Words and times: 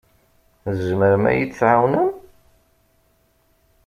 Tzemrem 0.63 1.23
ad 1.31 1.35
iyi-tɛawnem? 1.35 2.09